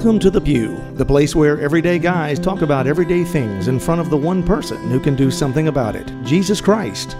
[0.00, 4.00] Welcome to The Pew, the place where everyday guys talk about everyday things in front
[4.00, 7.18] of the one person who can do something about it Jesus Christ.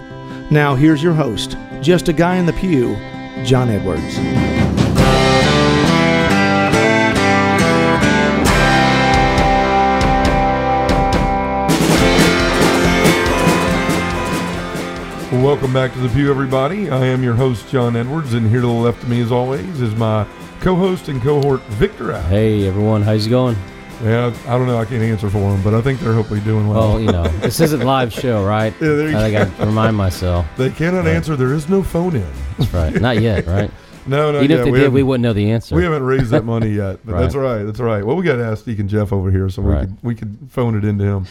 [0.51, 2.97] Now, here's your host, just a guy in the pew,
[3.45, 4.17] John Edwards.
[15.45, 16.89] Welcome back to the Pew, everybody.
[16.89, 19.83] I am your host, John Edwards, and here to the left of me, as always,
[19.83, 20.27] is my
[20.61, 22.13] co-host and cohort, Victor.
[22.13, 22.29] Adams.
[22.31, 23.57] Hey everyone, how's it going?
[24.03, 24.79] Yeah, I don't know.
[24.79, 26.91] I can't answer for them, but I think they're hopefully doing well.
[26.95, 28.73] Well, you know, this isn't live show, right?
[28.81, 30.47] Yeah, there you I think I remind myself.
[30.57, 31.09] they cannot Right.
[31.17, 31.37] answer.
[31.37, 32.27] There is no phone in.
[32.59, 32.95] That's right.
[33.01, 33.71] Not yet, right?
[34.07, 34.39] No, no.
[34.41, 35.75] Even yeah, if they we did, haven't- we wouldn't know the answer.
[35.77, 37.63] We haven't raised that money yet, but that's all right.
[37.65, 38.05] That's all right.
[38.05, 39.81] Well, we got to ask Deacon Jeff over here, so we Right.
[39.87, 41.27] could we could phone it into him.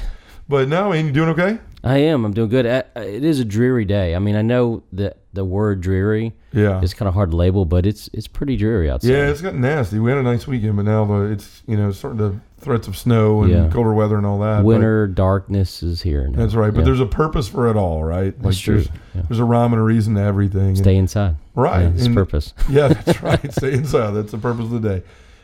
[0.49, 1.59] But no, man, you doing okay?
[1.84, 2.26] I am.
[2.26, 2.66] I'm doing good.
[2.66, 4.16] It is a dreary day.
[4.16, 6.81] I mean, I know that the word dreary Yeah.
[6.81, 9.12] is kind of hard to label, but it's it's pretty dreary outside.
[9.12, 9.99] Yeah, it's gotten nasty.
[9.99, 12.98] We had a nice weekend, but now the it's you know starting to threats of
[12.98, 13.70] snow and Yeah.
[13.70, 14.57] colder weather and all that.
[14.57, 16.27] but- Winter darkness is here.
[16.27, 16.40] Now.
[16.40, 16.73] That's right.
[16.73, 16.85] But Yeah.
[16.85, 18.34] there's a purpose for it all, right?
[18.41, 18.76] That's true.
[18.77, 19.21] There's, Yeah.
[19.29, 20.70] there's a rhyme and a reason to everything.
[20.70, 21.35] And- Stay inside.
[21.55, 21.84] right.
[21.84, 22.54] Yeah, it's and- purpose.
[22.70, 23.54] yeah, that's right.
[23.54, 24.12] Stay inside.
[24.12, 25.04] That's the purpose of the day.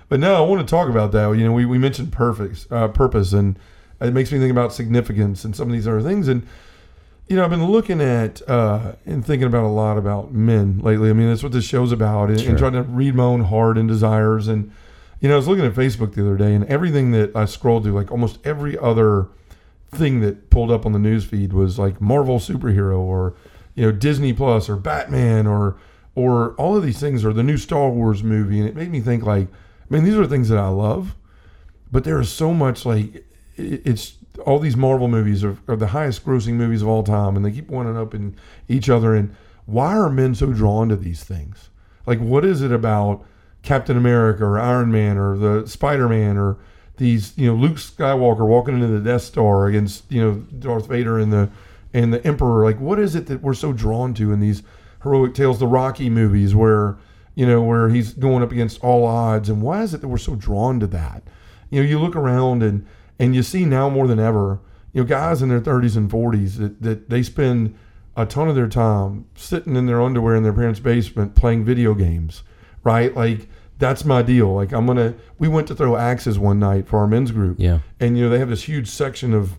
[0.09, 1.31] But no, I want to talk about that.
[1.37, 3.57] You know, we, we mentioned perfect uh, purpose, and
[4.01, 6.27] it makes me think about significance and some of these other things.
[6.27, 6.45] And
[7.27, 11.09] you know, I've been looking at uh, and thinking about a lot about men lately.
[11.09, 12.49] I mean, that's what this show's about, and, Sure.
[12.49, 14.47] and trying to read my own heart and desires.
[14.47, 14.71] And
[15.21, 17.83] you know, I was looking at Facebook the other day, and everything that I scrolled
[17.83, 19.27] through, like almost every other
[19.89, 23.33] thing that pulled up on the news feed was like Marvel superhero or
[23.75, 25.77] you know Disney Plus or Batman or
[26.15, 28.99] or all of these things or the new Star Wars movie and it made me
[28.99, 31.15] think like I mean these are things that I love
[31.91, 33.25] but there is so much like
[33.57, 37.45] it's all these Marvel movies are, are the highest grossing movies of all time and
[37.45, 38.35] they keep one up in
[38.67, 41.69] each other and why are men so drawn to these things?
[42.05, 43.25] Like what is it about
[43.63, 46.57] Captain America or Iron Man or the Spider Man or
[46.97, 51.19] these you know Luke Skywalker walking into the Death Star against you know Darth Vader
[51.19, 51.49] and the
[51.93, 52.63] and the Emperor?
[52.63, 54.63] Like what is it that we're so drawn to in these
[55.03, 56.97] heroic tales the Rocky movies where
[57.33, 59.49] you know where he's going up against all odds?
[59.49, 61.23] And why is it that we're so drawn to that?
[61.69, 62.85] You know you look around and
[63.19, 64.59] and you see now more than ever
[64.93, 67.75] you know guys in their 30s and 40s that, that they spend
[68.17, 71.93] a ton of their time sitting in their underwear in their parents basement playing video
[71.93, 72.43] games
[72.83, 76.87] right like that's my deal like i'm gonna we went to throw axes one night
[76.87, 77.79] for our men's group Yeah.
[77.99, 79.57] and you know they have this huge section of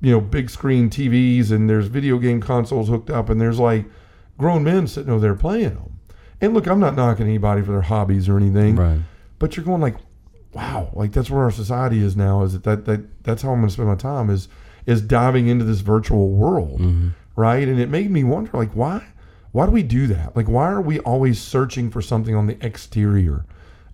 [0.00, 3.84] you know big screen TVs and there's video game consoles hooked up and there's like
[4.38, 5.98] grown men sitting over there playing them.
[6.40, 9.00] And look, I'm not knocking anybody for their hobbies or anything, Right.
[9.40, 9.96] but you're going like,
[10.58, 12.42] wow, like that's where our society is now.
[12.42, 14.48] Is that that, that that's how I'm going to spend my time is
[14.86, 17.08] is diving into this virtual world, Mm-hmm.
[17.36, 17.68] right?
[17.68, 19.06] And it made me wonder like why
[19.52, 20.36] why do we do that?
[20.36, 23.44] Like why are we always searching for something on the exterior?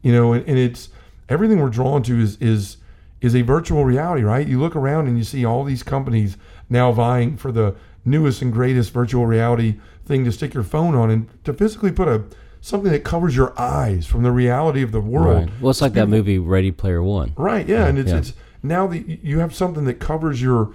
[0.03, 0.89] You know, and, and it's
[1.29, 2.79] everything we're drawn to is is
[3.21, 4.47] is a virtual reality, right?
[4.47, 6.37] You look around and you see all these companies
[6.69, 11.11] now vying for the newest and greatest virtual reality thing to stick your phone on
[11.11, 12.23] and to physically put a
[12.65, 15.51] something that covers your eyes from the reality of the world.
[15.51, 15.61] Right.
[15.61, 17.35] Well, it's like that movie Ready Player One.
[17.37, 18.17] Right, yeah, and it's yeah.
[18.17, 18.33] it's
[18.63, 20.75] now that you have something that covers your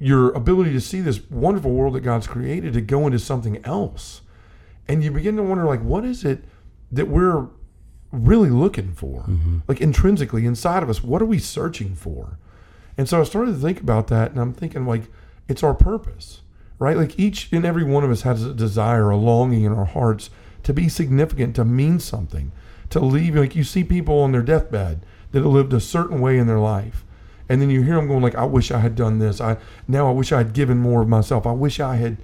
[0.00, 4.22] your ability to see this wonderful world that God's created to go into something else.
[4.88, 6.42] And you begin to wonder like what is it
[6.90, 7.46] that we're
[8.10, 9.22] really looking for?
[9.22, 9.58] Mm-hmm.
[9.68, 12.36] Like intrinsically inside of us, what are we searching for?
[12.98, 15.02] And so I started to think about that and I'm thinking like
[15.48, 16.40] it's our purpose.
[16.80, 16.96] Right?
[16.96, 20.30] Like each and every one of us has a desire, a longing in our hearts
[20.62, 22.52] to be significant, to mean something,
[22.90, 26.38] to leave like you see people on their deathbed that have lived a certain way
[26.38, 27.04] in their life.
[27.48, 29.40] And then you hear them going like, I wish I had done this.
[29.40, 29.56] I
[29.88, 31.46] now I wish I had given more of myself.
[31.46, 32.16] I wish I had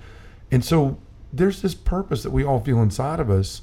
[0.51, 0.99] and so
[1.33, 3.63] there's this purpose that we all feel inside of us.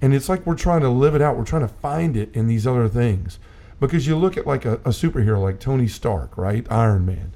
[0.00, 1.36] And it's like we're trying to live it out.
[1.36, 3.38] We're trying to find it in these other things.
[3.80, 6.66] Because you look at like a, a superhero like Tony Stark, right?
[6.70, 7.32] Iron Man.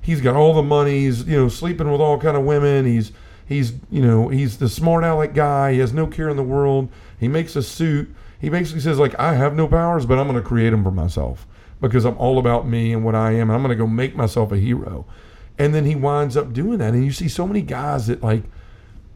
[0.00, 1.00] He's got all the money.
[1.00, 2.84] He's, you know, sleeping with all kind of women.
[2.84, 3.12] He's
[3.46, 5.72] he's, you know, he's the smart aleck guy.
[5.72, 6.90] He has no care in the world.
[7.18, 8.14] He makes a suit.
[8.38, 10.90] He basically says like I have no powers, but I'm going to create them for
[10.90, 11.46] myself
[11.80, 13.48] because I'm all about me and what I am.
[13.48, 15.06] And I'm going to go make myself a hero.
[15.58, 16.92] And then he winds up doing that.
[16.92, 18.42] And you see so many guys that like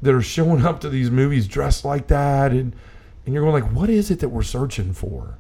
[0.03, 2.75] that are showing up to these movies dressed like that and
[3.25, 5.38] and you're going like what is it that we're searching for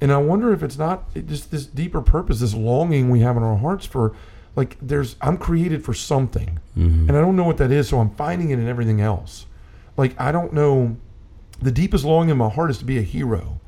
[0.00, 3.42] and i wonder if it's not just this deeper purpose this longing we have in
[3.42, 4.14] our hearts for
[4.56, 7.08] like there's i'm created for something Mm-hmm.
[7.08, 9.44] and i don't know what that is so i'm finding it in everything else
[9.98, 10.96] like i don't know
[11.60, 13.60] the deepest longing in my heart is to be a hero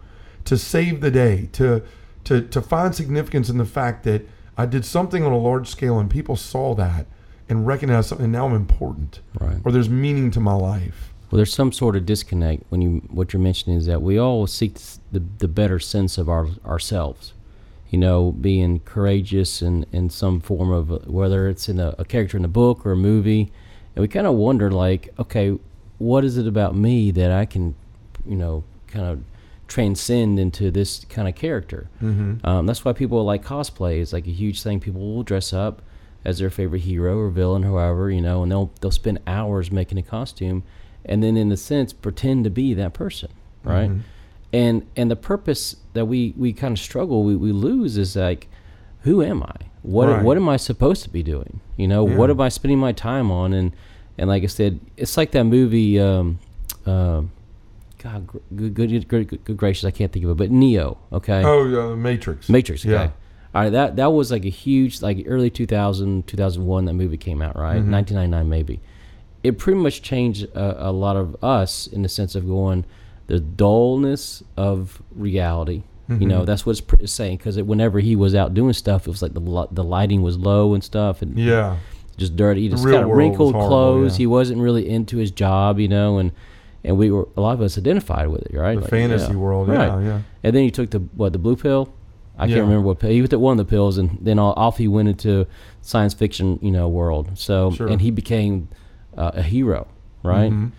[0.47, 1.83] to save the day to
[2.25, 4.27] to to find significance in the fact that
[4.57, 7.05] i did something on a large scale and people saw that
[7.47, 9.59] and recognized something and now i'm important Right.
[9.67, 13.35] or there's meaning to my life Well, there's some sort of disconnect when you what
[13.35, 14.79] you're mentioning is that we all seek
[15.13, 17.34] the the better sense of our ourselves.
[17.95, 22.37] You know, being courageous in, in some form of whether it's in a, a character
[22.37, 23.53] in a book or a movie.
[23.95, 25.57] And we kind of wonder, like, okay,
[25.99, 27.77] what is it about me that I can,
[28.27, 29.23] you know, kind of
[29.69, 31.89] transcend into this kind of character?
[32.03, 32.45] Mm-hmm.
[32.45, 34.81] Um, that's why people like cosplay is like a huge thing.
[34.81, 35.81] People will dress up
[36.25, 39.99] as their favorite hero or villain, however, you know, and they'll they'll spend hours making
[39.99, 40.65] a costume,
[41.05, 43.31] and then in a sense pretend to be that person,
[43.63, 43.91] right?
[43.91, 44.01] Mhm.
[44.55, 48.47] And and the purpose that we we kind of struggle we, we lose is like,
[49.03, 49.57] who am I?
[49.83, 50.23] What Right.
[50.23, 51.61] what am I supposed to be doing?
[51.77, 53.53] You know, what am I spending my time on?
[53.53, 53.73] And
[54.17, 55.99] and like I said, it's like that movie.
[55.99, 56.39] Um,
[56.87, 57.33] um
[57.99, 60.99] God, good, good, good, good, good gracious, I can't think of it, but Neo.
[61.11, 62.49] Okay, Oh, uh, Matrix.
[62.51, 62.85] Matrix.
[62.85, 62.93] Okay.
[62.93, 63.11] Yeah.
[63.55, 63.71] All right.
[63.71, 66.85] That that was like a huge, like early 2000, 2001.
[66.85, 67.83] That movie came out, right?
[67.83, 67.91] Mhm.
[67.91, 68.81] 1999 maybe.
[69.43, 72.85] It pretty much changed a, a lot of us in the sense of going
[73.27, 75.83] the dullness of reality.
[76.07, 76.47] You know, Mhm.
[76.47, 79.67] that's what it's saying because whenever he was out doing stuff, it was like the
[79.73, 81.77] the lighting was low and stuff, and Yeah.
[82.19, 82.61] just dirty.
[82.61, 84.13] He just real got wrinkled horrible, clothes.
[84.13, 84.19] yeah.
[84.19, 86.33] He wasn't really into his job, you know, and
[86.87, 88.75] and we were a lot of us identified with it, right?
[88.75, 89.39] The Like, fantasy yeah.
[89.39, 89.69] world.
[89.69, 89.87] Right.
[89.89, 90.01] Yeah.
[90.03, 90.19] Yeah.
[90.43, 91.89] And then he took the what the blue pill.
[92.39, 92.57] I Yeah.
[92.57, 93.11] can't remember what pill.
[93.11, 95.47] He took one of the pills, and then all, off he went into
[95.81, 97.31] science fiction, you know, world.
[97.35, 97.87] So Sure.
[97.87, 98.69] and he became
[99.17, 99.87] uh, a hero,
[100.23, 100.53] right?
[100.53, 100.73] Mhm.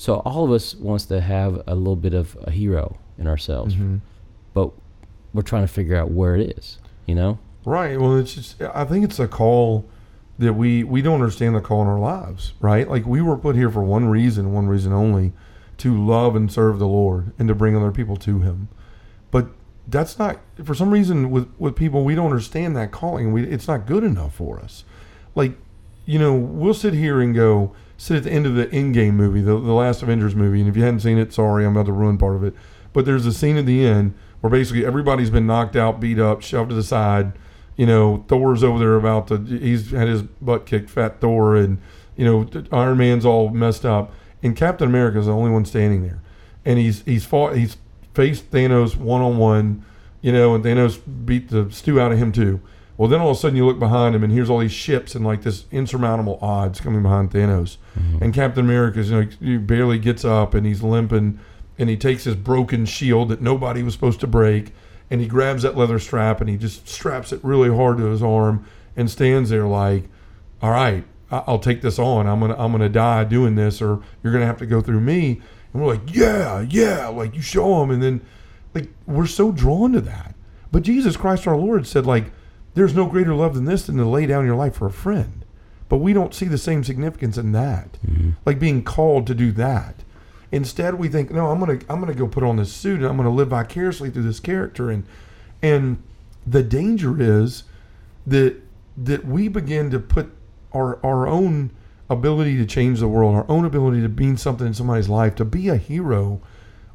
[0.00, 3.74] So all of us wants to have a little bit of a hero in ourselves,
[3.74, 3.98] Mhm.
[4.54, 4.70] but
[5.34, 6.78] we're trying to figure out where it is.
[7.04, 7.38] You know?
[7.64, 8.00] Right.
[8.00, 9.86] Well, it's just I think it's a call
[10.38, 12.88] that we we don't understand the call in our lives, right?
[12.88, 15.32] Like we were put here for one reason, one reason only,
[15.78, 18.68] to love and serve the Lord and to bring other people to Him.
[19.32, 19.48] But
[19.88, 23.32] that's not for some reason with with people we don't understand that calling.
[23.32, 24.84] We it's not good enough for us.
[25.34, 25.58] Like
[26.08, 29.42] you know, we'll sit here and go sit at the end of the Endgame movie,
[29.42, 31.92] the the last Avengers movie, and if you hadn't seen it, sorry, I'm about to
[31.92, 32.54] ruin part of it.
[32.94, 36.40] But there's a scene at the end where basically everybody's been knocked out, beat up,
[36.40, 37.34] shoved to the side.
[37.76, 41.78] You know, Thor's over there about to, he's had his butt kicked, fat Thor, and,
[42.16, 44.10] you know, Iron Man's all messed up.
[44.42, 46.22] And Captain America's the only one standing there.
[46.64, 47.76] And he's, he's fought, he's
[48.14, 49.84] faced Thanos one on one,
[50.22, 52.62] you know, and Thanos beat the stew out of him too.
[52.98, 55.14] Well, then all of a sudden you look behind him and here's all these ships
[55.14, 57.78] and like this insurmountable odds coming behind Thanos.
[57.98, 58.24] Mm-hmm.
[58.24, 61.38] And Captain America's, you know, he barely gets up and he's limping
[61.78, 64.74] and he takes his broken shield that nobody was supposed to break
[65.10, 68.22] and he grabs that leather strap and he just straps it really hard to his
[68.22, 68.66] arm
[68.96, 70.04] and stands there like,
[70.60, 72.26] all right, I'll take this on.
[72.26, 75.42] I'm gonna I'm gonna die doing this, or you're gonna have to go through me.
[75.72, 78.22] And we're like, yeah, yeah, like you show him, and then
[78.74, 80.34] like we're so drawn to that.
[80.72, 82.32] But Jesus Christ our Lord said like,
[82.78, 85.44] there's no greater love than this than to lay down your life for a friend.
[85.88, 88.30] But we don't see the same significance in that, mm-hmm.
[88.46, 89.96] like being called to do that.
[90.52, 93.16] Instead, we think, no, I'm gonna I'm gonna go put on this suit and I'm
[93.16, 95.04] gonna live vicariously through this character, and
[95.62, 96.02] and
[96.46, 97.64] the danger is
[98.26, 98.56] that
[98.96, 100.30] that we begin to put
[100.72, 101.70] our our own
[102.08, 105.44] ability to change the world, our own ability to mean something in somebody's life, to
[105.44, 106.40] be a hero,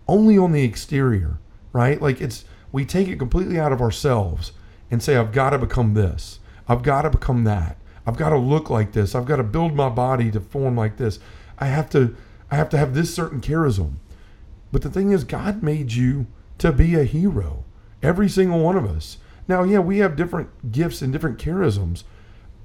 [0.07, 1.39] only on the exterior,
[1.71, 2.01] right?
[2.01, 4.53] Like it's we take it completely out of ourselves
[4.93, 8.37] and say, I've got to become this, I've got to become that, I've got to
[8.37, 11.17] look like this, I've got to build my body to form like this,
[11.57, 12.15] I have to
[12.51, 13.93] I have to have this certain charism.
[14.71, 16.27] But the thing is, God made you
[16.59, 17.63] to be a hero.
[18.03, 19.17] Every single one of us.
[19.47, 22.03] Now, yeah, we have different gifts and different charisms,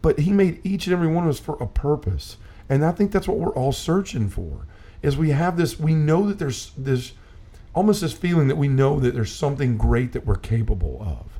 [0.02, 2.36] but He made each and every one of us for a purpose.
[2.68, 4.66] And I think that's what we're all searching for.
[5.00, 7.12] Is we have this, we know that there's this
[7.74, 11.37] almost this feeling that we know that there's something great that we're capable of.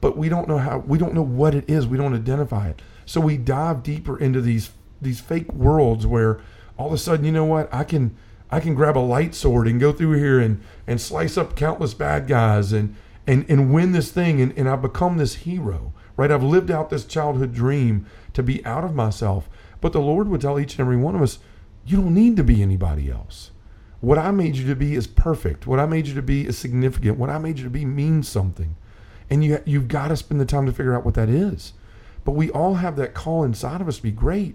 [0.00, 1.86] But we don't know how we don't know what it is.
[1.86, 2.82] We don't identify it.
[3.04, 6.40] So we dive deeper into these these fake worlds where
[6.76, 8.16] all of a sudden, you know what, I can
[8.50, 11.94] I can grab a light sword and go through here and, and slice up countless
[11.94, 12.94] bad guys and
[13.26, 15.92] and, and win this thing and, and I've become this hero.
[16.16, 16.32] Right?
[16.32, 19.48] I've lived out this childhood dream to be out of myself.
[19.80, 21.38] But the Lord would tell each and every one of us,
[21.86, 23.52] you don't need to be anybody else.
[24.00, 25.66] What I made you to be is perfect.
[25.66, 27.18] What I made you to be is significant.
[27.18, 28.76] What I made you to be means something.
[29.30, 31.72] And you you've got to spend the time to figure out what that is.
[32.24, 34.54] But we all have that call inside of us to be great.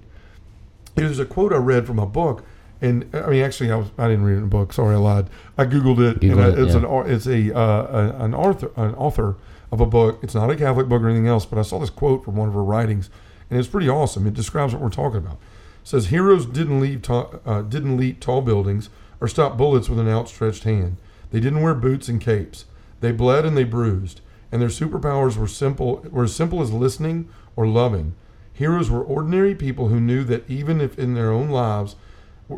[0.95, 2.45] There's a quote I read from a book,
[2.81, 4.73] and I mean, actually, I was I didn't read it in a book.
[4.73, 5.27] Sorry, I lied.
[5.57, 7.01] I googled it, and Googled I, it, it's yeah.
[7.01, 9.35] an it's a, uh, an author an author
[9.71, 10.19] of a book.
[10.21, 12.47] It's not a Catholic book or anything else, but I saw this quote from one
[12.47, 13.09] of her writings,
[13.49, 14.27] and it's pretty awesome.
[14.27, 15.37] It describes what we're talking about.
[15.81, 18.89] It says heroes didn't leave ta- uh, didn't leap tall buildings
[19.19, 20.97] or stop bullets with an outstretched hand.
[21.31, 22.65] They didn't wear boots and capes.
[22.99, 24.21] They bled and they bruised,
[24.53, 28.13] and their superpowers were simple were as simple as listening or loving.
[28.53, 31.95] Heroes were ordinary people who knew that even if in their own lives,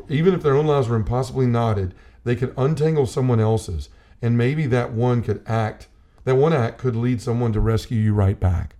[0.09, 3.87] even if their own lives were impossibly knotted, they could untangle someone else's,
[4.21, 5.87] and maybe that one could act
[6.25, 8.75] that one act could lead someone to rescue you right back.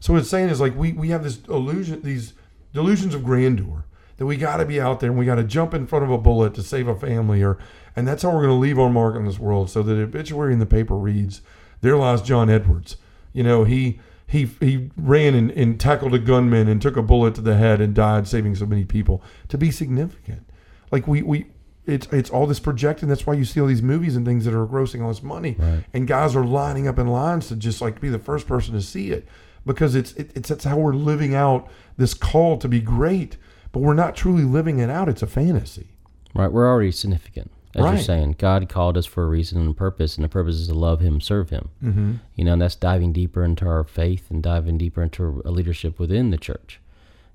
[0.00, 2.32] So what it's saying is like we we have this illusion, these
[2.72, 3.84] delusions of grandeur
[4.16, 6.10] that we got to be out there and we got to jump in front of
[6.10, 7.58] a bullet to save a family, or
[7.94, 9.68] and that's how we're going to leave our mark on this world.
[9.68, 11.42] So that the obituary in the paper reads,
[11.84, 12.96] "There lies John Edwards."
[13.32, 17.34] You know he he he ran and, and tackled a gunman and took a bullet
[17.36, 19.22] to the head and died, saving so many people.
[19.48, 20.48] To be significant,
[20.90, 21.46] like we we
[21.86, 23.08] it's it's all this projecting.
[23.08, 25.54] That's why you see all these movies and things that are grossing all this money,
[25.58, 25.84] Right.
[25.92, 28.80] and guys are lining up in lines to just like be the first person to
[28.80, 29.26] see it
[29.66, 33.36] because it's it, it's that's how we're living out this call to be great,
[33.72, 35.08] but we're not truly living it out.
[35.08, 35.88] It's a fantasy.
[36.34, 36.50] Right.
[36.50, 37.50] We're already significant.
[37.74, 37.94] As Right.
[37.94, 40.68] you're saying, God called us for a reason and a purpose, and the purpose is
[40.68, 41.70] to love Him, serve Him.
[41.82, 42.12] Mm-hmm.
[42.36, 45.98] You know, and that's diving deeper into our faith and diving deeper into a leadership
[45.98, 46.80] within the church.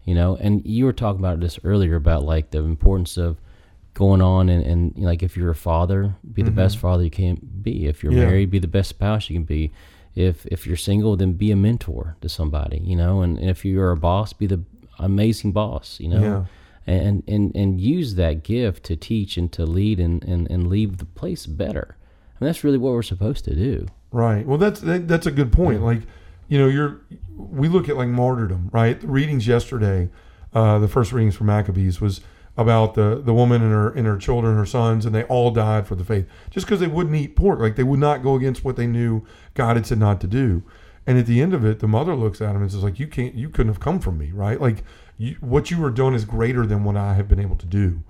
[0.06, 3.38] You know, and you were talking about this earlier about like the importance of
[3.94, 7.04] going on and, and you know, like if you're a father, be the best father
[7.04, 7.86] you can be.
[7.88, 8.22] If you're Mm-hmm.
[8.22, 8.28] Yeah.
[8.28, 9.72] married, be the best spouse you can be.
[10.16, 12.80] If if you're single, then be a mentor to somebody.
[12.84, 14.62] You know, and, and if you're a boss, be the
[15.00, 16.00] amazing boss.
[16.00, 16.46] You know Yeah.
[16.90, 20.98] And and and use that gift to teach and to lead and and, and leave
[20.98, 21.98] the place better.
[22.40, 23.88] And that's really what we're supposed to do.
[24.12, 24.46] Right.
[24.46, 25.84] Well, that's that, that's a good point.
[25.84, 26.02] Like,
[26.48, 27.02] you know, you're
[27.38, 29.00] we look at like martyrdom, right?
[29.00, 30.10] The readings yesterday,
[30.54, 32.22] uh, the first readings from Maccabees was
[32.58, 35.88] about the the woman and her and her children, her sons, and they all died
[35.88, 37.60] for the faith just because they wouldn't eat pork.
[37.60, 40.64] Like they would not go against what they knew God had said not to do.
[41.10, 43.08] And at the end of it, the mother looks at him and says, like, you
[43.08, 44.62] can't, you couldn't have come from me, right?
[44.62, 44.84] Like,
[45.20, 48.02] you, what you are doing is greater than what I have been able to do.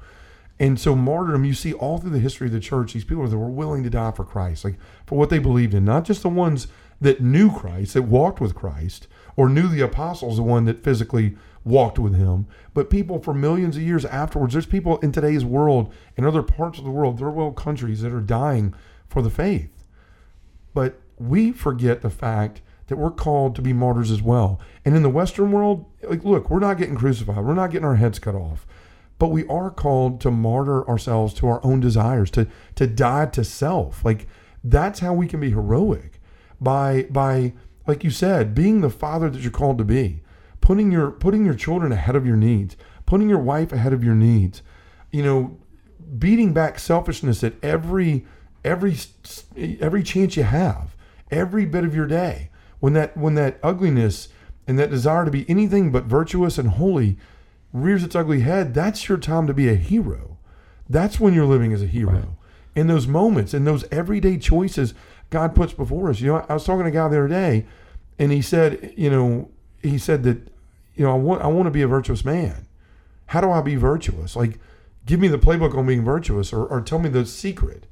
[0.60, 3.38] And so martyrdom, you see all through the history of the church, these people that
[3.38, 6.30] were willing to die for Christ, like for what they believed in, not just the
[6.30, 6.68] ones
[7.02, 11.36] that knew Christ, that walked with Christ, or knew the apostles, the one that physically
[11.64, 14.54] walked with him, but people for millions of years afterwards.
[14.54, 18.14] There's people in today's world, in other parts of the world, third world countries that
[18.14, 18.76] are dying
[19.08, 19.84] for the faith.
[20.74, 24.60] But we forget the fact that we're called to be martyrs as well.
[24.84, 27.96] And in the Western world, like, look, we're not getting crucified, we're not getting our
[27.96, 28.68] heads cut off,
[29.18, 33.44] but we are called to martyr ourselves to our own desires, to to die to
[33.44, 34.04] self.
[34.04, 34.28] Like
[34.64, 36.20] that's how we can be heroic
[36.60, 37.54] by by
[37.88, 40.22] like you said, being the father that you're called to be,
[40.62, 44.16] putting your putting your children ahead of your needs, putting your wife ahead of your
[44.16, 44.62] needs.
[45.12, 45.58] You know,
[46.18, 48.26] beating back selfishness at every
[48.64, 48.96] every
[49.58, 50.96] every chance you have,
[51.32, 52.50] every bit of your day.
[52.80, 54.30] When that when that ugliness
[54.68, 57.18] and that desire to be anything but virtuous and holy
[57.74, 60.38] rears its ugly head, that's your time to be a hero.
[60.88, 62.38] That's when you're living as a hero.
[62.76, 64.94] In those moments, in those everyday choices
[65.30, 66.22] God puts before us.
[66.22, 67.66] You know, I was talking to a guy the other day,
[68.18, 69.50] and he said, you know,
[69.82, 70.38] he said that,
[70.96, 72.66] you know, I want I want to be a virtuous man.
[73.28, 74.36] How do I be virtuous?
[74.36, 74.60] Like,
[75.06, 77.86] give me the playbook on being virtuous, or, or tell me the secret.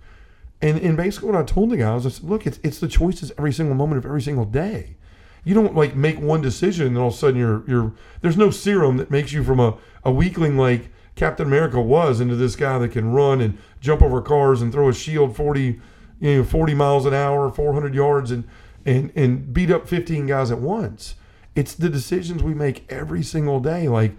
[0.61, 2.87] And and basically, what I told the guy was, I said, look, it's it's the
[2.87, 4.97] choices every single moment of every single day.
[5.43, 8.49] You don't like make one decision and all of a sudden you're you're there's no
[8.49, 12.77] serum that makes you from a, a weakling like Captain America was into this guy
[12.79, 15.79] that can run and jump over cars and throw a shield 40
[16.19, 18.43] you know 40 miles an hour 400 yards and
[18.85, 21.15] and and beat up 15 guys at once.
[21.55, 23.87] It's the decisions we make every single day.
[23.87, 24.17] Like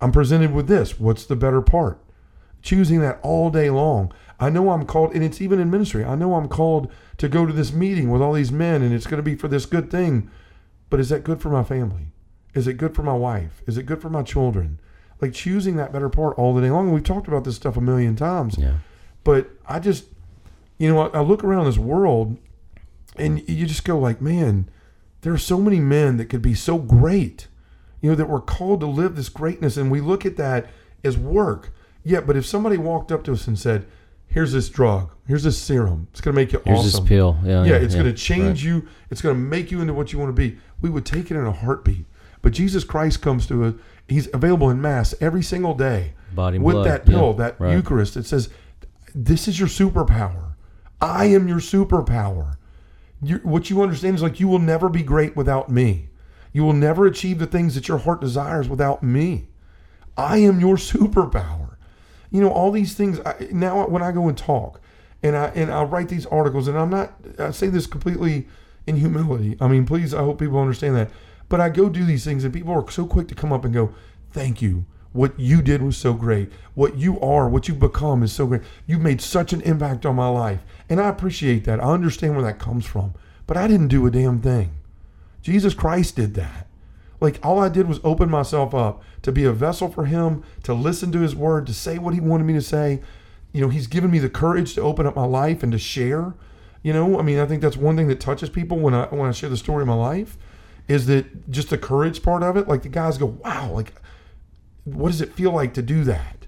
[0.00, 0.98] i'm presented with this.
[0.98, 2.00] What's the better part?
[2.62, 6.04] Choosing that all day long i know i'm called and it's even in ministry.
[6.04, 9.06] I know i'm called to go to this meeting with all these men and it's
[9.06, 10.30] going to be for this good thing.
[10.88, 12.08] But is that good for my family?
[12.54, 13.62] Is it good for my wife?
[13.66, 14.80] Is it good for my children?
[15.20, 16.92] Like choosing that better part all the day long.
[16.92, 18.56] We've talked about this stuff a million times.
[18.58, 18.78] Yeah.
[19.22, 20.06] but I just,
[20.78, 22.38] you know, I, I look around this world,
[23.16, 24.68] and you just go like, man,
[25.20, 27.48] there are so many men that could be so great,
[28.00, 30.68] you know, that we're called to live this greatness, and we look at that
[31.04, 31.72] as work.
[32.02, 33.86] Yeah, but if somebody walked up to us and said,
[34.30, 37.38] "Here's this drug, here's this serum, it's going to make you Here's awesome," this pill.
[37.44, 37.64] Yeah.
[37.64, 38.18] yeah, it's going to right.
[38.18, 38.88] change you.
[39.10, 40.58] It's going to make you into what you want to be.
[40.80, 42.06] We would take it in a heartbeat.
[42.42, 43.74] But Jesus Christ comes to us.
[44.08, 47.74] He's available in mass every single day Body with blood, that pill, yeah, that right.
[47.74, 48.16] Eucharist.
[48.16, 48.48] It says,
[49.14, 50.54] "This is your superpower.
[51.00, 52.56] I am your superpower."
[53.22, 56.08] You, what you understand is like you will never be great without me.
[56.52, 59.48] You will never achieve the things that your heart desires without me.
[60.16, 61.59] I am your superpower.
[62.30, 63.20] You know all these things.
[63.26, 64.80] I, now when I go and talk,
[65.22, 67.12] and I and I write these articles, and I'm not.
[67.38, 68.48] I say this completely
[68.86, 69.56] in humility.
[69.60, 71.10] I mean, please, I hope people understand that.
[71.48, 73.74] But I go do these things, and people are so quick to come up and
[73.74, 73.92] go,
[74.32, 74.84] "Thank you.
[75.12, 76.52] What you did was so great.
[76.74, 78.62] What you are, what you've become, is so great.
[78.86, 81.80] You've made such an impact on my life, and I appreciate that.
[81.80, 83.14] I understand where that comes from.
[83.46, 84.70] But I didn't do a damn thing.
[85.42, 86.68] Jesus Christ did that.
[87.20, 90.72] Like all I did was open myself up to be a vessel for him, to
[90.72, 93.00] listen to his word, to say what he wanted me to say.
[93.52, 96.34] You know, he's given me the courage to open up my life and to share.
[96.82, 99.28] You know, I mean, I think that's one thing that touches people when I when
[99.28, 100.38] I share the story of my life,
[100.88, 102.68] is that just the courage part of it.
[102.68, 103.92] Like the guys go, "Wow, like
[104.84, 106.46] what does it feel like to do that?"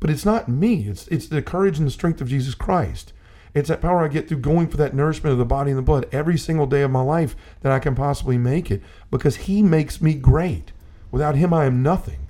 [0.00, 0.86] But it's not me.
[0.88, 3.12] It's it's the courage and the strength of Jesus Christ.
[3.54, 5.82] It's that power I get through going for that nourishment of the body and the
[5.82, 9.62] blood every single day of my life that I can possibly make it because He
[9.62, 10.72] makes me great.
[11.12, 12.26] Without Him, I am nothing.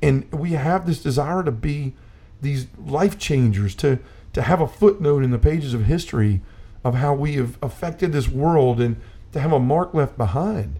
[0.00, 1.94] And we have this desire to be
[2.40, 3.98] these life changers, to,
[4.32, 6.40] to have a footnote in the pages of history
[6.82, 9.00] of how we have affected this world and
[9.32, 10.78] to have a mark left behind.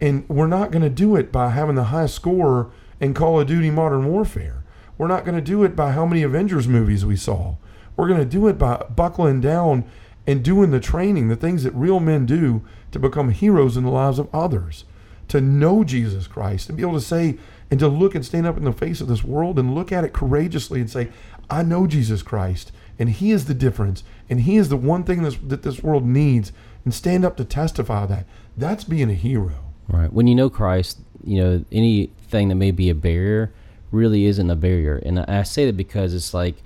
[0.00, 3.46] And we're not going to do it by having the highest score in Call of
[3.46, 4.64] Duty Modern Warfare.
[4.98, 7.56] We're not going to do it by how many Avengers movies we saw.
[7.96, 9.84] We're going to do it by buckling down
[10.26, 13.90] and doing the training, the things that real men do to become heroes in the
[13.90, 14.84] lives of others,
[15.28, 17.38] to know Jesus Christ, and be able to say
[17.70, 20.04] and to look and stand up in the face of this world and look at
[20.04, 21.08] it courageously and say,
[21.48, 25.22] I know Jesus Christ, and He is the difference, and He is the one thing
[25.22, 26.52] this, that this world needs,
[26.84, 28.26] and stand up to testify that.
[28.56, 29.54] That's being a hero.
[29.88, 30.12] Right.
[30.12, 33.52] When you know Christ, you know, anything that may be a barrier
[33.90, 34.96] really isn't a barrier.
[35.04, 36.56] And I say that because it's like,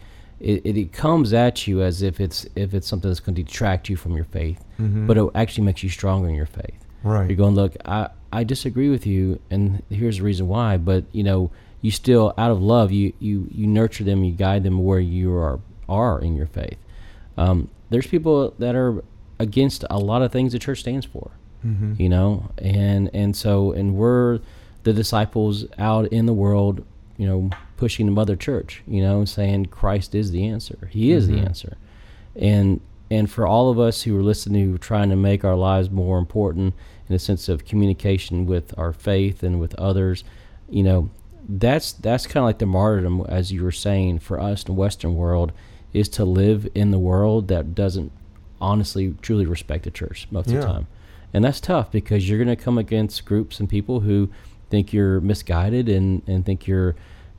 [0.41, 3.89] it, it, comes at you as if it's if it's something that's going to detract
[3.89, 5.07] you from your faith, mm-hmm.
[5.07, 6.85] but it actually makes you stronger in your faith.
[7.03, 7.29] Right.
[7.29, 10.77] You're going, look, I, I disagree with you, and here's the reason why.
[10.77, 11.51] But you know,
[11.81, 15.33] you still out of love, you you you nurture them, you guide them where you
[15.35, 16.79] are are in your faith.
[17.39, 19.03] Um, there's people that are
[19.39, 21.31] against a lot of things the church stands for.
[21.65, 21.95] Mm-hmm.
[22.01, 24.41] You know, and and so and we're
[24.83, 26.85] the disciples out in the world
[27.17, 30.89] you know, pushing the mother church, you know, saying Christ is the answer.
[30.91, 31.37] He is mm-hmm.
[31.37, 31.77] the answer.
[32.35, 32.81] And
[33.11, 35.91] and for all of us who are listening, who are trying to make our lives
[35.91, 36.75] more important
[37.09, 40.25] in a sense of communication with our faith and with others,
[40.69, 41.09] you know,
[41.49, 44.81] that's that's kind of like the martyrdom, as you were saying, for us in the
[44.81, 45.53] Western world,
[45.93, 48.11] is to live in the world that doesn't
[48.61, 50.57] honestly truly respect the church most yeah.
[50.57, 50.87] of the time.
[51.33, 54.31] And that's tough because you're going to come against groups and people who
[54.71, 56.97] think you're misguided and, and think you're,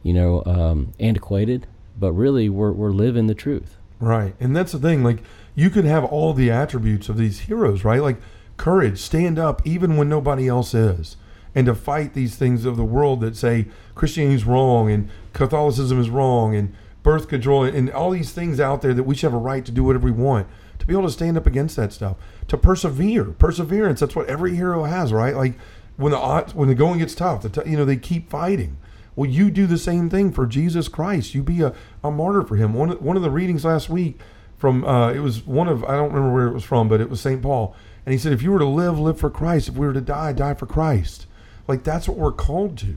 [0.07, 1.67] you know, um, antiquated.
[1.99, 3.77] But really, we're, we're living the truth.
[3.99, 4.35] Right.
[4.39, 5.03] And that's the thing.
[5.03, 5.19] Like,
[5.53, 8.01] you could have all the attributes of these heroes, right?
[8.01, 8.17] Like,
[8.55, 11.17] courage, stand up even when nobody else is,
[11.53, 15.99] and to fight these things of the world that say Christianity is wrong and Catholicism
[15.99, 19.33] is wrong and birth control and all these things out there that we should have
[19.33, 20.47] a right to do whatever we want.
[20.79, 22.17] To be able to stand up against that stuff,
[22.47, 23.99] to persevere, perseverance.
[23.99, 25.35] That's what every hero has, right?
[25.35, 25.55] Like
[25.95, 26.19] when the
[26.53, 28.77] when the going gets tough, the t- you know they keep fighting.
[29.17, 31.33] Well, you do the same thing for Jesus Christ.
[31.33, 32.75] You be a, a martyr for Him.
[32.75, 34.19] One one of the readings last week
[34.57, 37.09] from uh, it was one of I don't remember where it was from, but it
[37.09, 37.41] was St.
[37.41, 37.75] Paul,
[38.05, 39.69] and he said, if you were to live, live for Christ.
[39.69, 41.25] If we were to die, die for Christ.
[41.67, 42.95] Like that's what we're called to.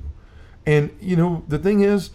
[0.67, 2.11] And you know the thing is,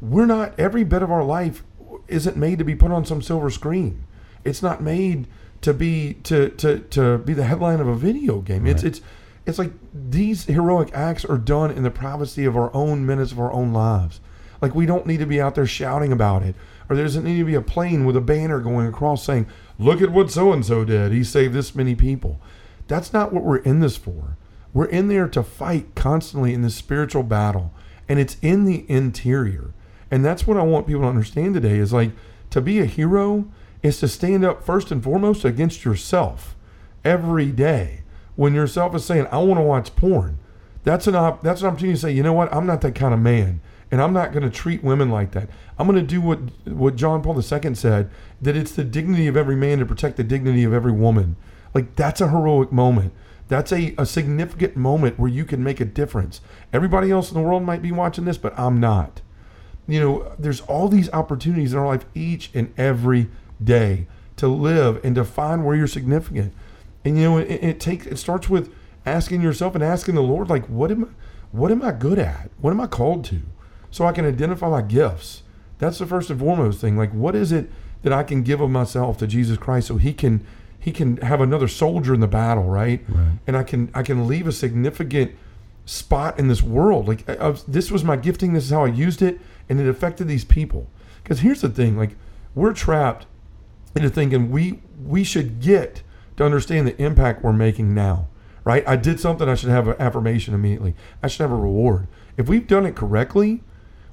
[0.00, 1.62] we're not every bit of our life
[2.08, 4.04] isn't made to be put on some silver screen.
[4.42, 5.28] It's not made
[5.60, 8.64] to be to to to be the headline of a video game.
[8.64, 8.74] Right.
[8.74, 9.00] It's it's
[9.46, 13.38] it's like these heroic acts are done in the privacy of our own minutes of
[13.40, 14.20] our own lives.
[14.60, 16.56] Like we don't need to be out there shouting about it,
[16.88, 19.46] or there doesn't need to be a plane with a banner going across saying,
[19.78, 21.12] "Look at what so and so did.
[21.12, 22.40] He saved this many people."
[22.88, 24.36] That's not what we're in this for.
[24.72, 27.72] We're in there to fight constantly in this spiritual battle,
[28.08, 29.72] and it's in the interior.
[30.10, 32.12] And that's what I want people to understand today is like
[32.50, 33.46] to be a hero
[33.82, 36.56] is to stand up first and foremost against yourself
[37.04, 38.02] every day
[38.36, 40.38] when yourself is saying, I want to watch porn,
[40.84, 43.12] that's an op- that's an opportunity to say, you know what, I'm not that kind
[43.12, 43.60] of man.
[43.90, 45.48] And I'm not going to treat women like that.
[45.78, 49.36] I'm going to do what what John Paul II said that it's the dignity of
[49.36, 51.36] every man to protect the dignity of every woman.
[51.74, 53.12] Like that's a heroic moment.
[53.48, 56.40] That's a, a significant moment where you can make a difference.
[56.72, 59.20] Everybody else in the world might be watching this, but I'm not.
[59.86, 63.28] You know, there's all these opportunities in our life each and every
[63.62, 66.52] day to live and to find where you're significant.
[67.06, 68.74] And you know, it, it takes it starts with
[69.06, 71.08] asking yourself and asking the Lord, like, what am I,
[71.52, 72.50] what am I good at?
[72.60, 73.42] What am I called to?
[73.92, 75.44] So I can identify my gifts.
[75.78, 76.96] That's the first and foremost thing.
[76.96, 77.70] Like, what is it
[78.02, 80.44] that I can give of myself to Jesus Christ so He can
[80.80, 83.04] He can have another soldier in the battle, right?
[83.08, 83.38] right.
[83.46, 85.30] And I can I can leave a significant
[85.84, 87.06] spot in this world.
[87.06, 88.52] Like, I, I this was my gifting.
[88.52, 89.38] This is how I used it,
[89.68, 90.88] and it affected these people.
[91.22, 92.16] Because here's the thing: like,
[92.56, 93.26] we're trapped
[93.94, 96.02] into thinking we we should get
[96.36, 98.28] to understand the impact we're making now,
[98.64, 98.86] right?
[98.86, 100.94] I did something, I should have an affirmation immediately.
[101.22, 102.06] I should have a reward.
[102.36, 103.62] If we've done it correctly,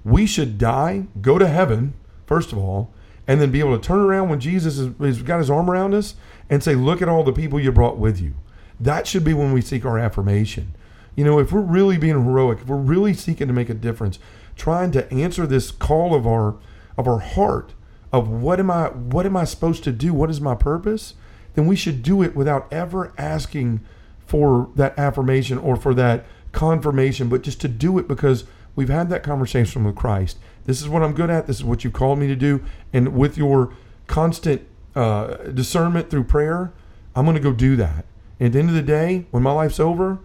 [0.04, 1.94] we should die, go to heaven,
[2.26, 2.94] first of all,
[3.28, 6.16] and then be able to turn around when Jesus has got his arm around us
[6.50, 8.36] and say, Look at all the people you brought with you.
[8.80, 10.76] That should be when we seek our affirmation.
[11.16, 14.20] You know, if we're really being heroic, if we're really seeking to make a difference,
[14.56, 16.56] trying to answer this call of our
[16.98, 17.74] of our heart
[18.12, 20.14] of what am I what am I supposed to do?
[20.14, 21.16] What is my purpose?
[21.56, 23.82] Then we should do it without ever asking
[24.26, 29.10] for that affirmation or for that confirmation, but just to do it because we've had
[29.10, 30.38] that conversation with Christ.
[30.66, 31.46] This is what I'm good at.
[31.48, 32.64] This is what you called me to do.
[32.94, 33.74] And with your
[34.08, 34.62] constant
[34.96, 36.72] uh, discernment through prayer,
[37.16, 38.06] I'm going to go do that.
[38.40, 40.20] And at the end of the day, when my life's over,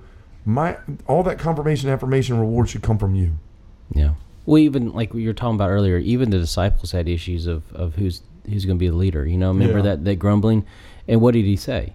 [0.45, 3.33] my all that confirmation, affirmation, reward should come from you.
[3.93, 4.15] Yeah.
[4.47, 7.97] Well, even like you were talking about earlier, even the disciples had issues of, of
[7.97, 9.27] who's who's going to be the leader.
[9.27, 9.83] You know, remember Yeah.
[9.85, 10.65] that that grumbling,
[11.09, 11.95] and what did he say?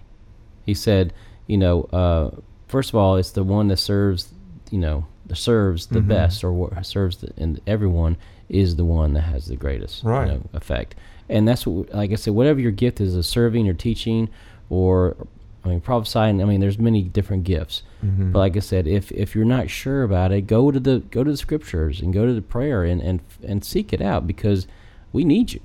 [0.66, 1.12] He said,
[1.46, 2.30] you know, uh,
[2.68, 4.32] first of all, it's the one that serves,
[4.70, 6.08] you know, serves the Mhm.
[6.08, 8.16] best or serves the, and everyone
[8.48, 10.26] is the one that has the greatest Right.
[10.26, 10.94] you know, effect.
[11.28, 14.28] And that's what, like I said, whatever your gift is, of serving or teaching,
[14.68, 15.16] or
[15.64, 16.42] I mean, prophesying.
[16.42, 17.82] I mean, there's many different gifts.
[18.04, 18.32] Mhm.
[18.32, 21.24] But like I said, if if you're not sure about it, go to the go
[21.24, 24.66] to the scriptures and go to the prayer and and and seek it out because
[25.14, 25.60] we need you.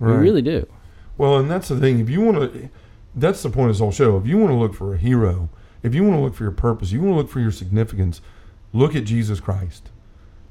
[0.00, 0.66] We really do.
[1.16, 2.00] Well, and that's the thing.
[2.00, 2.68] If you want to,
[3.14, 4.16] that's the point of this whole show.
[4.16, 5.48] If you want to look for a hero,
[5.82, 8.20] if you want to look for your purpose, you want to look for your significance,
[8.72, 9.90] look at Jesus Christ.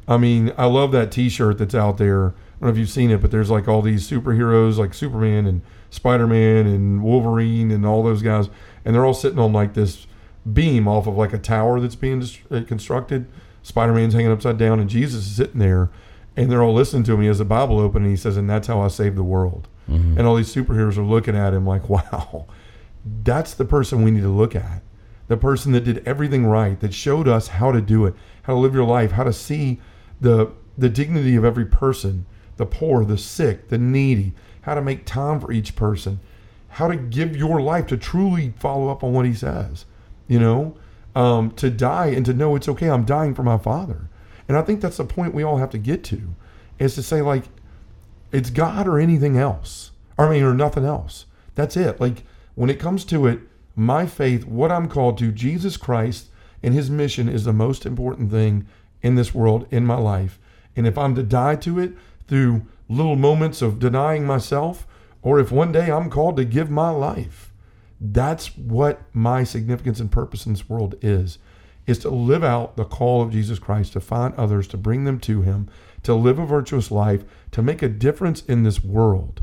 [0.07, 2.27] I mean, I love that T-shirt that's out there.
[2.27, 5.45] I don't know if you've seen it, but there's like all these superheroes, like Superman
[5.45, 8.49] and Spider-Man and Wolverine and all those guys,
[8.83, 10.07] and they're all sitting on like this
[10.51, 13.27] beam off of like a tower that's being dis- uh, constructed.
[13.61, 15.89] Spider-Man's hanging upside down, and Jesus is sitting there,
[16.35, 17.21] and they're all listening to him.
[17.21, 19.69] He has the Bible open, and he says, "And that's how I saved the world."
[19.89, 20.17] Mhm.
[20.17, 22.45] And all these superheroes are looking at him like, wow,
[23.23, 24.81] that's the person we need to look at.
[25.27, 28.59] The person that did everything right, that showed us how to do it, how to
[28.59, 29.81] live your life, how to see
[30.21, 32.25] the the dignity of every person,
[32.57, 36.19] the poor, the sick, the needy, how to make time for each person,
[36.69, 39.85] how to give your life to truly follow up on what he says,
[40.27, 40.75] you know,
[41.15, 42.89] um, to die and to know it's okay.
[42.89, 44.09] I'm dying for my father.
[44.47, 46.33] And I think that's the point we all have to get to
[46.79, 47.43] is to say, like,
[48.33, 49.91] it's God or anything else.
[50.17, 51.25] I mean, or nothing else.
[51.55, 52.01] That's it.
[52.01, 52.23] Like,
[52.55, 53.39] when it comes to it,
[53.75, 56.29] my faith, what I'm called to, Jesus Christ
[56.61, 58.67] and his mission is the most important thing
[59.01, 60.39] in this world, in my life.
[60.75, 61.93] And if I'm to die to it
[62.27, 64.87] through little moments of denying myself,
[65.21, 67.51] or if one day I'm called to give my life,
[67.99, 71.37] that's what my significance and purpose in this world is
[71.85, 75.19] is to live out the call of Jesus Christ to find others to bring them
[75.21, 75.69] to him
[76.03, 79.41] to live a virtuous life to make a difference in this world.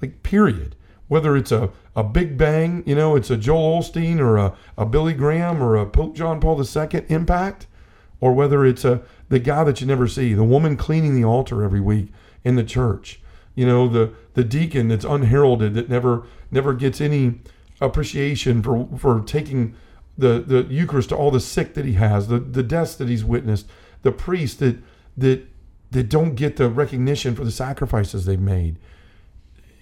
[0.00, 0.76] Like period.
[1.08, 4.86] Whether it's a, a big bang you know it's a joel Osteen or a, a
[4.86, 7.66] billy graham or a pope john paul ii impact
[8.20, 11.62] or whether it's a the guy that you never see the woman cleaning the altar
[11.62, 12.08] every week
[12.44, 13.20] in the church
[13.54, 17.40] you know the the deacon that's unheralded that never never gets any
[17.80, 19.74] appreciation for for taking
[20.22, 23.24] the the Eucharist to all the sick that he has, the the deaths that he's
[23.24, 23.66] witnessed,
[24.02, 24.78] the priests that
[25.16, 25.44] that
[25.90, 28.78] that don't get the recognition for the sacrifices they've made.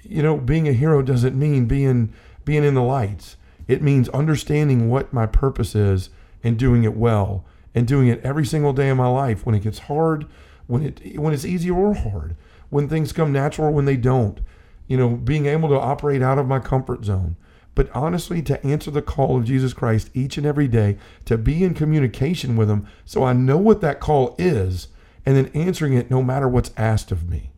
[0.02, 2.12] You know, being a hero doesn't mean being
[2.44, 3.36] being in the lights.
[3.68, 6.08] It means understanding what my purpose is
[6.42, 9.62] and doing it well and doing it every single day of my life when it
[9.62, 10.26] gets hard,
[10.66, 12.34] when it when it's easy or hard,
[12.70, 14.40] when things come natural or when they don't.
[14.88, 17.36] You know, being able to operate out of my comfort zone
[17.74, 21.62] but honestly to answer the call of Jesus Christ each and every day, to be
[21.64, 24.88] in communication with Him so I know what that call is,
[25.24, 27.50] and then answering it no matter what's asked of me.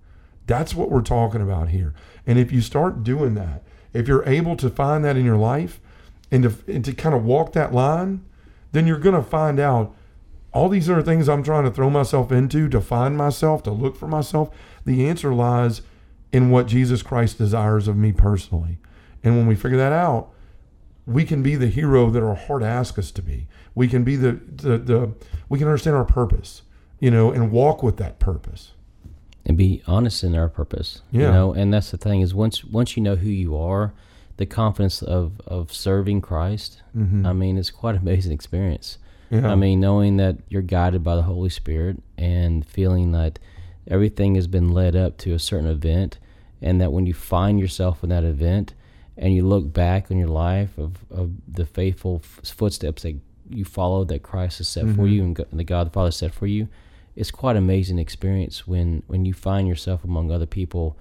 [0.47, 1.95] That's what we're talking about here.
[2.27, 5.81] And if you start doing that, if you're able to find that in your life
[6.31, 8.25] and to, and to kind of walk that line,
[8.73, 9.95] then you're going to find out
[10.53, 13.97] all these other things I'm trying to throw myself into to find myself, to look
[13.97, 14.51] for myself.
[14.85, 15.83] The answer lies
[16.33, 18.79] in what Jesus Christ desires of me personally.
[19.25, 20.31] And when we figure that out,
[21.07, 23.47] we can be the hero that our heart asks us to be.
[23.75, 25.13] We can be the, the, the
[25.49, 26.63] we can understand our purpose,
[27.01, 28.73] you know, and walk with that purpose.
[29.45, 31.03] and be honest in our purpose.
[31.11, 31.27] Yeah.
[31.27, 33.93] You know, and that's the thing is once once you know who you are,
[34.37, 36.83] the confidence of of serving Christ.
[36.97, 37.27] Mhm.
[37.27, 38.99] I mean, it's quite an amazing experience.
[39.31, 39.51] Yeah.
[39.51, 43.39] I mean, knowing that you're guided by the Holy Spirit and feeling that
[43.89, 46.19] everything has been led up to a certain event,
[46.61, 48.75] and that when you find yourself in that event
[49.23, 53.15] and you look back on your life of, of the faithful f- footsteps that
[53.49, 55.13] you followed that Christ has set for Mhm.
[55.13, 56.69] you and and the God the Father set for you,
[57.15, 60.97] it's quite an amazing experience when, when you find yourself among other people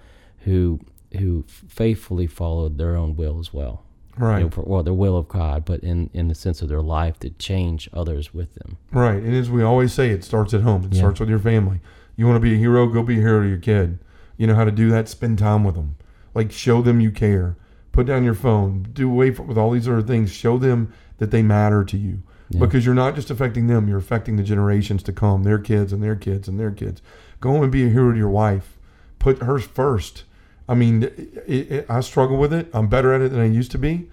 [0.45, 0.79] who
[1.17, 3.84] who faithfully followed their own will as well.
[4.17, 4.38] right.
[4.39, 6.81] You know, for, well, the will of God, but in, in the sense of their
[6.81, 8.77] life to change others with them.
[8.93, 9.21] Right.
[9.23, 10.84] And as we always say, it starts at home.
[10.86, 10.99] It Yeah.
[10.99, 11.79] starts with your family.
[12.17, 13.99] You want to be a hero, go be a hero to your kid.
[14.38, 15.10] You know how to do that?
[15.10, 15.95] Spend time with them.
[16.34, 17.55] Like show them you care.
[17.91, 18.88] Put down your phone.
[18.93, 20.32] Do away from with all these other things.
[20.32, 22.23] Show them that they matter to you.
[22.49, 22.60] Yeah.
[22.60, 26.04] Because you're not just affecting them, you're affecting the generations to come, their kids and
[26.04, 27.01] their kids and their kids.
[27.39, 28.77] Go home and be a hero to your wife.
[29.19, 30.23] Put hers first.
[30.67, 32.69] I mean, it, it, I struggle with it.
[32.73, 34.10] I'm better at it than I used to be.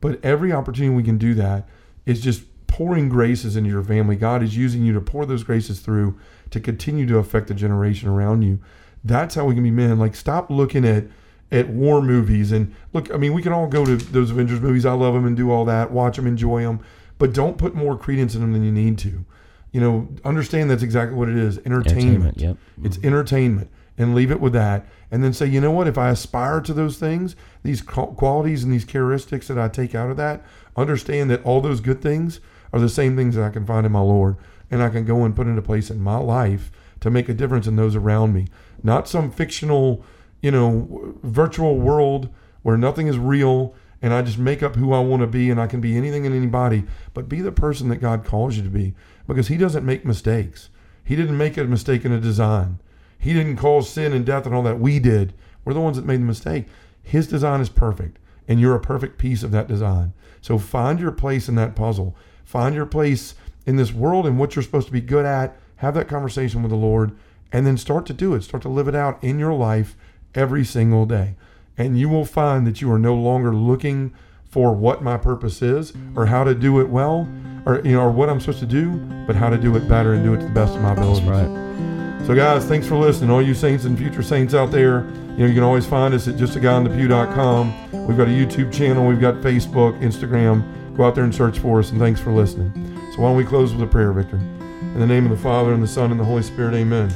[0.00, 1.68] But every opportunity we can do that
[2.06, 4.16] is just pouring graces into your family.
[4.16, 6.18] God is using you to pour those graces through
[6.50, 8.60] to continue to affect the generation around you.
[9.04, 9.98] That's how we can be men.
[9.98, 11.04] Like, stop looking at
[11.52, 13.12] at war movies and look.
[13.12, 14.84] I mean, we can all go to those Avengers movies.
[14.84, 16.80] I love them and do all that, watch them, enjoy them,
[17.18, 19.24] but don't put more credence in them than you need to.
[19.70, 21.58] You know, understand that's exactly what it is.
[21.58, 22.38] Entertainment.
[22.38, 22.56] Entertainment, yep.
[22.56, 22.86] Mm-hmm.
[22.86, 24.86] It's entertainment, and leave it with that.
[25.10, 25.86] And then say, you know what?
[25.86, 30.10] If I aspire to those things, these qualities and these characteristics that I take out
[30.10, 30.42] of that,
[30.74, 32.40] understand that all those good things
[32.72, 34.36] are the same things that I can find in my Lord,
[34.70, 37.66] and I can go and put into place in my life to make a difference
[37.66, 38.46] in those around me.
[38.82, 40.04] Not some fictional,
[40.42, 42.28] you know, virtual world
[42.62, 45.60] where nothing is real and I just make up who I want to be and
[45.60, 48.68] I can be anything and anybody, but be the person that God calls you to
[48.68, 48.94] be
[49.26, 50.68] because He doesn't make mistakes.
[51.04, 52.80] He didn't make a mistake in a design.
[53.18, 54.80] He didn't cause sin and death and all that.
[54.80, 55.32] We did.
[55.64, 56.66] We're the ones that made the mistake.
[57.02, 60.12] His design is perfect, and you're a perfect piece of that design.
[60.40, 62.16] So find your place in that puzzle.
[62.44, 65.56] Find your place in this world and what you're supposed to be good at.
[65.76, 67.16] Have that conversation with the Lord,
[67.52, 68.42] and then start to do it.
[68.42, 69.96] Start to live it out in your life
[70.34, 71.34] every single day.
[71.76, 74.12] And you will find that you are no longer looking
[74.48, 77.28] for what my purpose is or how to do it well
[77.64, 78.90] or you know or what I'm supposed to do,
[79.26, 81.22] but how to do it better and do it to the best of my abilities.
[81.24, 82.26] Right.
[82.26, 83.30] So, guys, thanks for listening.
[83.30, 86.28] All you saints and future saints out there, you know, you can always find us
[86.28, 88.06] at justaguyonthepew.com.
[88.06, 90.96] We've got a YouTube channel, we've got Facebook, Instagram.
[90.96, 92.70] Go out there and search for us, and thanks for listening.
[93.14, 94.36] So, why don't we close with a prayer, Victor?
[94.36, 97.10] In the name of the Father, and the Son, and the Holy Spirit, amen.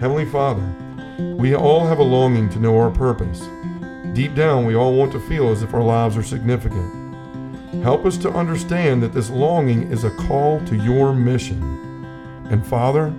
[0.00, 0.62] Heavenly Father,
[1.18, 3.40] we all have a longing to know our purpose.
[4.14, 7.14] Deep down, we all want to feel as if our lives are significant.
[7.82, 11.62] Help us to understand that this longing is a call to your mission.
[12.50, 13.12] And Father,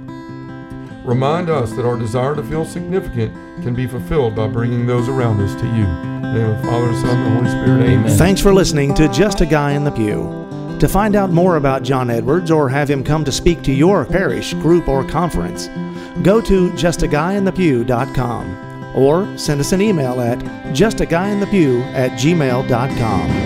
[1.04, 5.42] Remind us that our desire to feel significant can be fulfilled by bringing those around
[5.42, 5.84] us to you.
[5.84, 7.90] In the Father, Son, and Holy Spirit.
[7.90, 8.18] Amen.
[8.18, 10.78] Thanks for listening to Just a Guy in the Pew.
[10.80, 14.06] To find out more about John Edwards or have him come to speak to your
[14.06, 15.68] parish, group, or conference,
[16.22, 20.40] go to justaguyinthepew.com or send us an email at
[20.74, 23.43] justaguyinthepew at gmail.com.